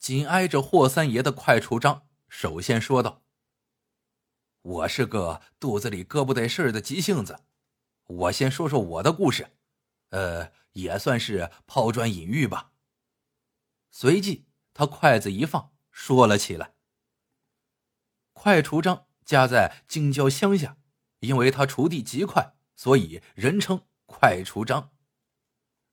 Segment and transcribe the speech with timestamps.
[0.00, 3.22] 紧挨着霍三爷的快出章首先说道
[4.62, 7.40] ：“我是个肚子里搁不得事儿的急性子，
[8.06, 9.50] 我先说说我的故事，
[10.08, 12.72] 呃，也算是抛砖引玉吧。”
[13.92, 16.72] 随即，他筷子一放，说了起来。
[18.32, 20.78] 快厨张家在京郊乡下，
[21.18, 24.92] 因为他锄地极快，所以人称快厨张。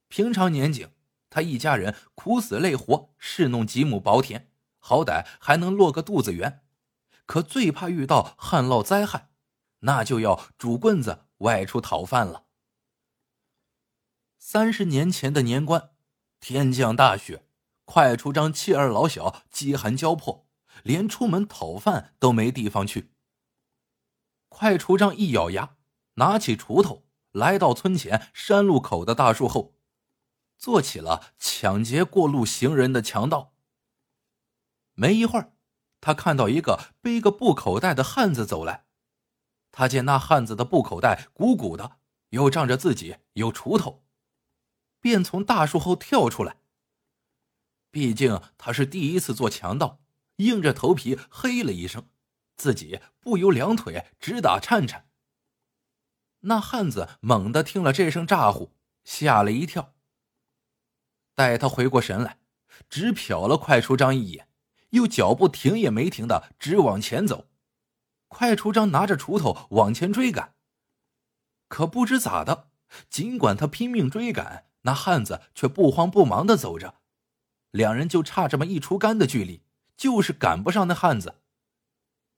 [0.07, 0.93] 平常年景，
[1.29, 6.63] 他一家人苦死累活侍弄几亩薄田，好歹还能落个肚子圆。
[7.25, 9.29] 可最怕遇到旱涝灾害，
[9.79, 12.45] 那就要拄棍子外出讨饭了。
[14.39, 15.91] 三十年前的年关，
[16.39, 17.43] 天降大雪。
[17.83, 20.47] 快出张妻儿老小饥寒交迫，
[20.83, 23.13] 连出门讨饭都没地方去。
[24.49, 25.77] 快出张一咬牙，
[26.15, 29.76] 拿起锄头，来到村前山路口的大树后，
[30.57, 33.53] 做起了抢劫过路行人的强盗。
[34.93, 35.53] 没一会儿，
[36.01, 38.85] 他看到一个背个布口袋的汉子走来，
[39.71, 41.97] 他见那汉子的布口袋鼓鼓的，
[42.29, 44.03] 又仗着自己有锄头，
[44.99, 46.57] 便从大树后跳出来。
[47.91, 50.01] 毕竟他是第一次做强盗，
[50.37, 52.09] 硬着头皮嘿了一声，
[52.55, 55.07] 自己不由两腿直打颤颤。
[56.41, 59.95] 那汉子猛地听了这声咋呼，吓了一跳。
[61.37, 62.39] 待他回过神来，
[62.89, 64.47] 只瞟了快出章一眼，
[64.89, 67.47] 又脚步停也没停的直往前走。
[68.27, 70.55] 快出章拿着锄头往前追赶，
[71.67, 72.71] 可不知咋的，
[73.07, 76.95] 尽管他拼命追赶，那汉子却不慌不忙的走着。
[77.69, 79.61] 两人就差这么一锄杆的距离，
[79.95, 81.35] 就是赶不上那汉子。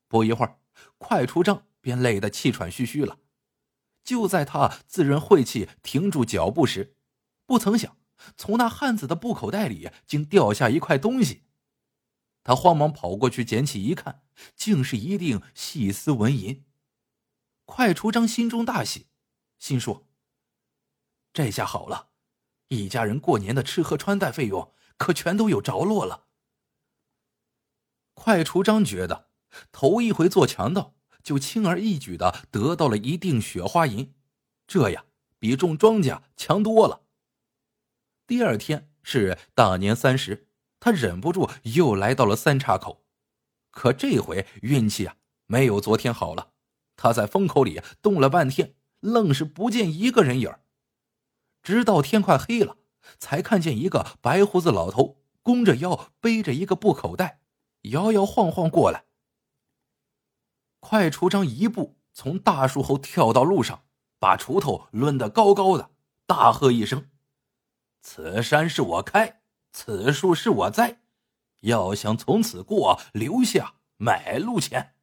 [0.10, 0.60] 不一会儿，
[0.98, 3.20] 快出章便累得气喘吁吁了。
[4.04, 6.98] 就在他自认晦气，停住脚步时，
[7.46, 7.96] 不曾想
[8.38, 11.44] 从那汉子的布口袋里竟掉下一块东西。
[12.44, 14.24] 他慌忙跑过去捡起一看，
[14.56, 16.66] 竟是一锭细丝纹银。
[17.66, 19.08] 快出章心中大喜，
[19.60, 20.08] 心说
[21.34, 22.10] ：“这下好了，
[22.70, 26.26] 一家人过年的吃喝穿戴费用。”可全都有着落了。
[28.14, 29.30] 快出章觉得
[29.72, 30.94] 头一回做强盗，
[31.24, 34.14] 就轻而易举的得到了一锭雪花银，
[34.68, 35.06] 这呀
[35.40, 37.06] 比种庄稼强多了。
[38.30, 40.48] 第二天是大年三十，
[40.80, 43.04] 他忍不住又来到了三岔口，
[43.72, 45.16] 可这回运气啊
[45.48, 46.52] 没有昨天好了。
[46.96, 50.56] 他在风口里冻了半天，愣是不见一个人影
[51.64, 52.78] 直到天快黑了。
[53.18, 57.42] 才看见一个白胡子老头弓着腰，背着一个布口袋，
[57.82, 59.06] 摇摇晃晃过来。
[60.80, 63.86] 快出张一步从大树后跳到路上，
[64.20, 65.90] 把锄头抡得高高的，
[66.28, 67.10] 大喝一声
[68.02, 71.02] ：“此山是我开，此树是我栽，
[71.62, 74.96] 要想从此过，留下买路钱。”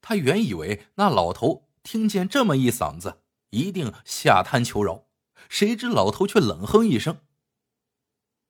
[0.00, 5.06] 他原以为那老头听见这么一嗓子，一定下滩求饶。
[5.48, 7.20] 谁知老头却冷哼一声：“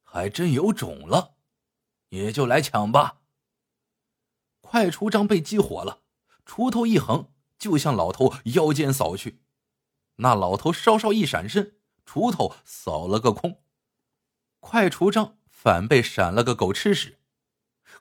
[0.03, 1.37] 还真有种了，
[2.09, 3.21] 你就来抢吧。”
[4.61, 6.03] 快出章被激火了，
[6.45, 9.43] 锄头一横就向老头腰间扫去。
[10.17, 11.78] 那老头稍稍一闪身，
[12.09, 13.61] 锄头扫了个空，
[14.61, 17.19] 快锄章反被闪了个狗吃屎。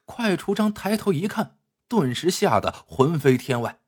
[0.05, 1.59] 快锄章抬头一看，
[1.89, 3.81] 顿时吓得魂飞天外。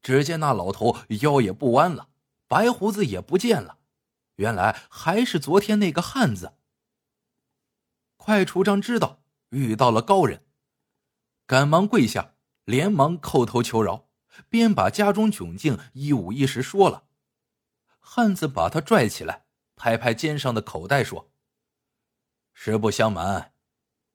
[0.00, 2.10] 只见那老头腰也不弯了，
[2.46, 3.78] 白胡子也不见了。
[4.36, 6.52] 原来还是昨天那个汉子。
[8.16, 10.44] 快锄章知道遇到了高人，
[11.48, 14.08] 赶忙跪下，连忙叩头求饶，
[14.48, 17.08] 便把家中窘境一五一十说了。
[18.02, 21.32] 汉子把他拽起来，拍拍肩上的口袋说
[22.52, 23.54] ：“实不相瞒，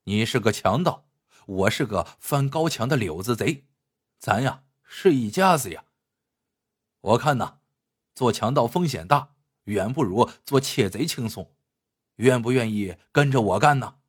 [0.04, 1.10] 你是个强盗，
[1.48, 3.66] 我是个翻高墙的柳子贼，
[4.20, 5.86] 咱呀是一家子呀。
[7.02, 7.60] 我看呐，
[8.14, 9.34] 做强盗风险大。”
[9.68, 11.54] 远不如做窃贼轻松，
[12.16, 14.00] 愿不愿意跟着我干呢？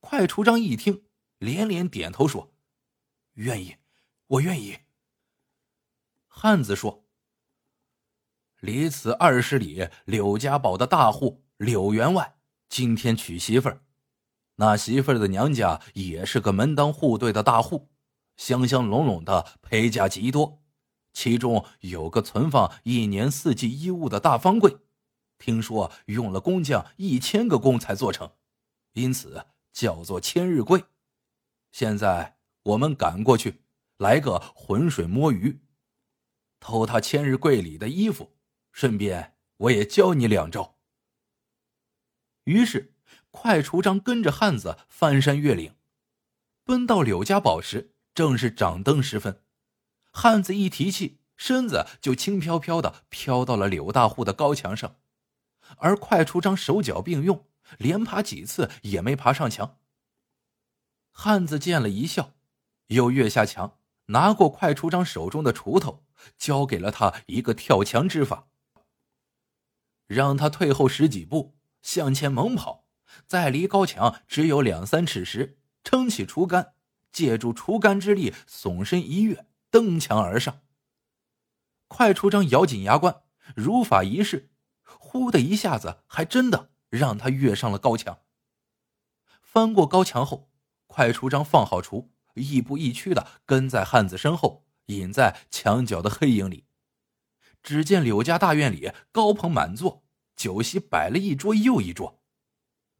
[0.00, 1.04] 快出章一听，
[1.36, 2.54] 连连点头说
[3.36, 3.76] ：“愿意，
[4.28, 4.78] 我愿意。”
[6.26, 6.99] 汉子说
[8.60, 12.36] ：“离此二十里，柳家堡的大户柳员外
[12.68, 13.82] 今天娶媳妇儿，
[14.56, 17.88] 那媳妇儿的娘家也是个门当户对的大户，
[18.36, 20.58] 香香拢拢的陪嫁极多。”
[21.12, 24.76] 其中有个存放一年四季衣物的大方柜，
[25.38, 28.30] 听说用了工匠一千个工才做成，
[28.92, 30.84] 因此叫做千日柜。
[31.72, 33.62] 现在我们赶过去，
[33.96, 35.60] 来个浑水摸鱼，
[36.60, 38.30] 偷他千日柜里的衣服，
[38.72, 40.78] 顺便我也教你两招。
[42.44, 42.94] 于是
[43.30, 45.76] 快出章跟着汉子翻山越岭，
[46.64, 49.44] 奔到柳家堡时，正是掌灯时分。
[50.12, 54.96] 汉子一提气，身子就轻飘飘的飘到了柳大户的高墙上，
[55.76, 57.46] 而快出章手脚并用，
[57.78, 59.78] 连爬几次也没爬上墙。
[61.12, 62.34] 汉子见了一笑，
[62.88, 66.04] 又跃下墙，拿过快出章手中的锄头，
[66.36, 68.48] 教给了他一个跳墙之法，
[70.10, 72.88] 让他退后十几步，向前猛跑。
[73.28, 76.72] 在离高墙只有两三尺时，撑起竹竿，
[77.12, 80.62] 借助竹竿之力，耸身一跃，登墙而上。
[81.86, 83.22] 快出章咬紧牙关，
[83.54, 84.50] 如法一试，
[84.82, 88.18] 呼的一下子，还真的让他跃上了高墙。
[89.40, 90.50] 翻过高墙后，
[90.88, 96.66] 快出章放好锄，亦步亦趋的跟在汉子身后，隐在墙角的黑影里。
[97.62, 100.04] 只见柳家大院里高朋满座，
[100.36, 102.22] 酒席摆了一桌又一桌。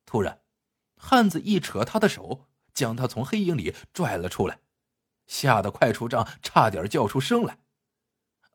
[0.05, 0.43] 突然，
[0.97, 4.61] 汉子一扯他的手，将他从黑影里拽了出来，
[5.27, 7.59] 吓得快出帐差点叫出声来。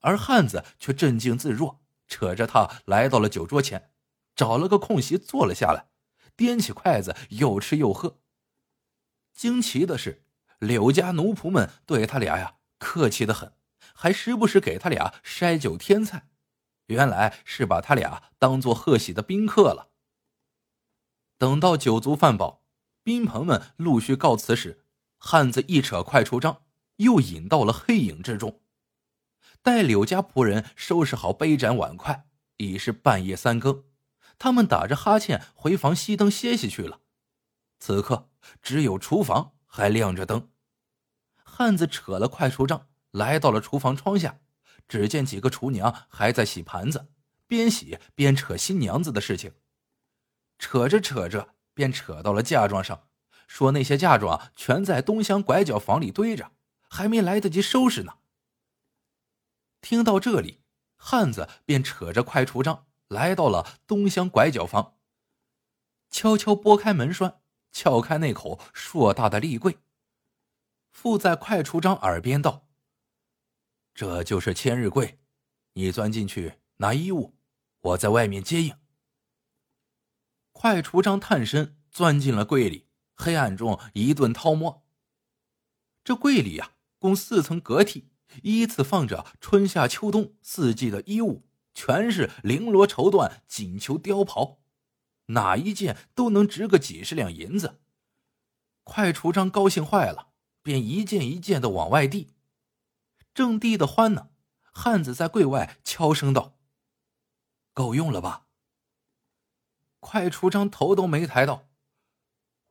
[0.02, 3.92] 而汉子却镇静自若，扯着他来到了酒桌前，
[4.36, 5.88] 找了个空隙坐了下来，
[6.38, 8.19] 掂起筷子又吃又喝。
[9.34, 10.24] 惊奇的是，
[10.60, 13.52] 柳家奴仆们对他俩呀客气的很，
[13.97, 16.27] 还时不时给他俩筛酒添菜，
[16.88, 19.89] 原来是把他俩当做贺喜的宾客了。
[21.38, 22.63] 等到酒足饭饱，
[23.03, 24.86] 宾朋们陆续告辞时，
[25.18, 26.63] 汉子一扯快出帐，
[26.97, 28.62] 又引到了黑影之中。
[29.62, 32.27] 待柳家仆人收拾好杯盏碗筷，
[32.57, 33.86] 已是半夜三更，
[34.38, 37.01] 他们打着哈欠回房熄灯歇息去了。
[37.80, 38.30] 此刻
[38.62, 40.51] 只有厨房还亮着灯。
[41.44, 44.39] 汉子扯了快出帐，来到了厨房窗下，
[44.88, 47.07] 只见几个厨娘还在洗盘子，
[47.47, 49.53] 边洗边扯新娘子的事情。
[50.59, 53.07] 扯着扯着，便扯到了嫁妆上，
[53.47, 56.51] 说那些嫁妆全在东厢拐角房里堆着，
[56.89, 58.15] 还没来得及收拾呢。
[59.79, 60.61] 听到这里，
[60.97, 64.97] 汉子便扯着快出章来到了东厢拐角房，
[66.09, 67.39] 悄悄拨开门栓，
[67.71, 69.77] 撬开那口硕大的立柜，
[70.91, 72.64] 附在快出章耳边道
[73.95, 75.19] ：“这就是千日柜，
[75.74, 77.38] 你钻进去拿衣物，
[77.80, 78.75] 我在外面接应。”
[80.51, 84.86] 快出章探身钻进了柜里，黑暗中一顿掏摸。
[86.03, 88.03] 这柜里呀，共四层隔屉，
[88.44, 94.59] 依次放着春夏秋冬四季的衣物，全是绫罗绸缎、锦绣貂袍，
[95.27, 97.80] 哪一件都能值个几十两银子。
[98.83, 102.34] 快出章高兴坏了，便一件一件的往外递。
[103.35, 104.29] 正递的欢呢，
[104.71, 106.57] 汉子在柜外悄声道
[107.73, 108.47] ：“够用了吧？”
[109.99, 111.67] 快出章头都没抬到，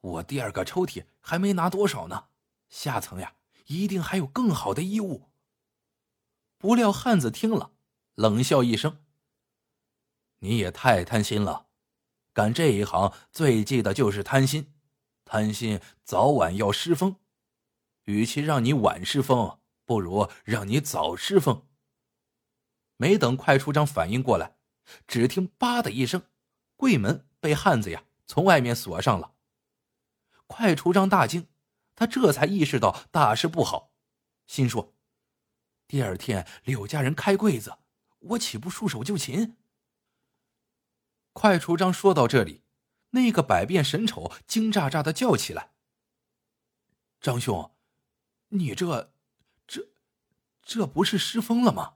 [0.01, 2.29] 我第二个抽屉还没拿多少呢，
[2.71, 3.35] 下层呀
[3.67, 5.29] 一定还有更好的衣物。
[6.57, 7.73] 不料汉子听了，
[8.15, 9.05] 冷笑一声
[10.41, 11.67] ：“你也太贪心了，
[12.33, 14.73] 干这一行最忌的就是贪心，
[15.27, 17.17] 贪心早晚要失风。
[18.05, 21.67] 与其让你晚失风，不如让你早失奉。”
[22.97, 24.57] 没等快出章反应过来，
[25.07, 26.23] 只听“吧”的一声。
[26.77, 29.35] 柜门被汉子呀从外面锁上了，
[30.47, 31.49] 快出章大惊，
[31.95, 33.93] 他这才意识到大事不好，
[34.47, 34.95] 心说
[35.87, 37.79] ：“第二天柳家人开柜子，
[38.19, 39.57] 我岂不束手就擒？”
[41.33, 42.63] 快出章说到这里，
[43.11, 45.73] 那个百变神丑惊炸炸的叫起来
[47.21, 47.75] ：“张兄，
[48.49, 49.14] 你、这、
[50.65, 51.95] 这不是失风了吗？”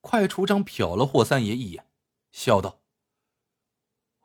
[0.00, 1.90] 快出章瞟了霍三爷一眼，
[2.30, 2.82] 笑道。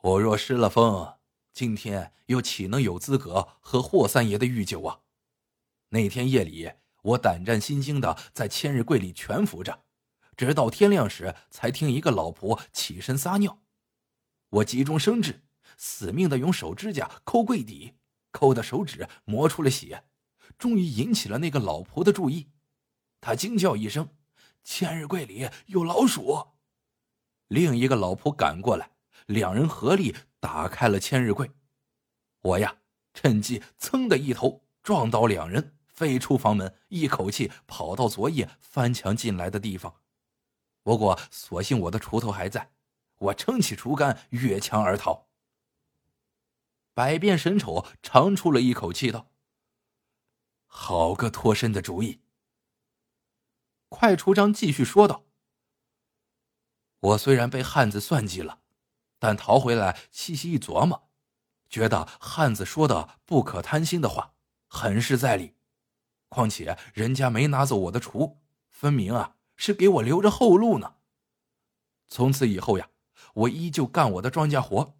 [0.02, 1.18] 我若失了风，
[1.54, 5.02] 今天又岂能有资格喝霍三爷的御酒啊？
[5.90, 6.72] 那天夜里，
[7.02, 9.86] 我胆战心惊的在千日柜里蜷伏着，
[10.38, 13.62] 直到天亮时，才听一个老婆起身撒尿。
[14.50, 15.44] 我急中生智，
[15.78, 17.96] 死命的用手指甲抠柜底，
[18.32, 20.06] 抠的手指磨出了血，
[20.58, 22.50] 终于引起了那个老婆的注意。
[23.22, 24.10] 他惊叫一声
[24.64, 26.48] ：“千日柜里有老鼠！”
[27.48, 28.92] 另一个老婆赶过来。
[29.26, 31.52] 两人合力打开了千日柜，
[32.42, 32.78] 我呀
[33.14, 40.02] 趁机噌的一头撞倒两人，飞出房门，一口气跑到昨夜翻墙进来的地方。
[40.82, 42.72] 不过所幸我的锄头还在，
[43.20, 45.28] 我撑起竹竿越墙而逃。
[46.96, 49.30] 百变神丑长出了一口气，道
[50.66, 52.22] ：“好个脱身的主意。”
[53.90, 55.26] 快出章继续说道
[57.00, 58.62] ：“我虽然被汉子算计了。”
[59.22, 61.10] 但逃回来细细一琢磨，
[61.70, 64.34] 觉得汉子说的不可贪心的话
[64.66, 65.58] 很是在理。
[66.30, 70.96] 况且人家没拿走我的厨，分明啊是给我留着后路呢。
[72.08, 72.92] 从此以后呀，
[73.34, 74.96] 我依旧干我的庄稼活。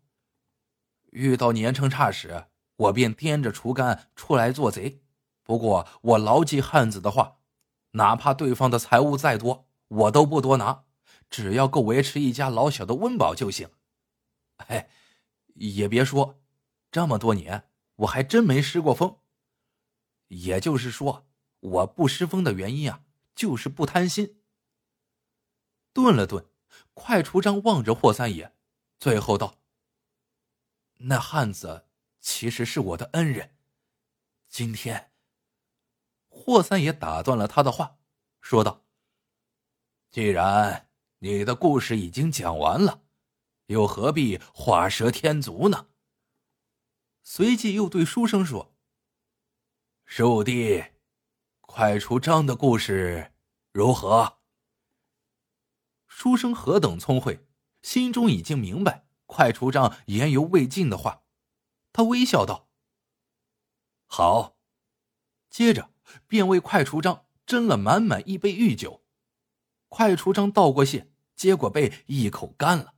[1.12, 5.02] 遇到年成差时，我便掂着锄杆出来做贼。
[5.44, 7.39] 不过我牢记汉子的话，
[7.92, 10.86] 哪怕对方的财物再多，我都不多拿，
[11.30, 13.70] 只要够维持一家老小的温饱就行。
[14.58, 14.90] 哎，
[15.56, 16.40] 也别说，
[16.92, 19.18] 这么多年我还真没失过风。
[20.28, 21.28] 也就是说，
[21.60, 23.04] 我不失风的原因啊，
[23.34, 24.42] 就是不贪心。
[25.92, 26.46] 顿了顿，
[26.94, 28.56] 快厨张望着霍三爷，
[29.00, 29.58] 最后道
[31.02, 31.88] ：“那汉子
[32.22, 33.56] 其实是我的恩人，
[34.48, 35.08] 今天。”
[36.30, 37.98] 霍三爷打断了他的话，
[38.40, 38.86] 说道
[40.10, 43.04] ：“既然你的故事已经讲完了，
[43.66, 45.88] 又何必画蛇添足呢？”
[47.22, 48.74] 随即又对书生说。
[50.06, 50.84] 十五弟，
[51.62, 53.34] 快出张的故事
[53.72, 54.40] 如何？
[56.08, 57.46] 书生何等聪慧，
[57.84, 61.24] 心中已经明白快出张言犹未尽的话。
[61.92, 62.70] 他微笑道
[64.08, 64.58] ：“好。”
[65.52, 65.92] 接着
[66.28, 69.02] 便为快出张斟了满满一杯御酒。
[69.88, 72.94] 快出张道过谢，结果被一口干了。